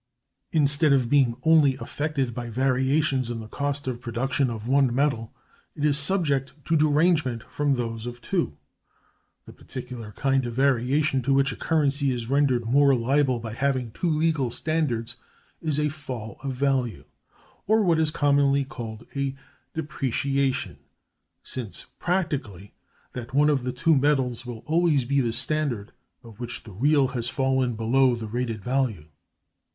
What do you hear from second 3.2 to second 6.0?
in the cost of production of one metal, it is